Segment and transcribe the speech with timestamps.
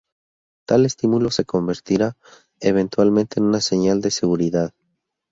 [0.67, 2.17] Tal estímulo se convertirá
[2.59, 4.73] eventualmente en una señal de seguridad.